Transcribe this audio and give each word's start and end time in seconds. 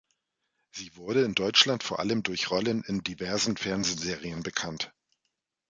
Sie 0.71 0.95
wurde 0.97 1.21
in 1.23 1.35
Deutschland 1.35 1.83
vor 1.83 1.99
allem 1.99 2.23
durch 2.23 2.49
Rollen 2.49 2.83
in 2.85 3.03
diversen 3.03 3.55
Fernsehserien 3.55 4.41
bekannt. 4.41 4.91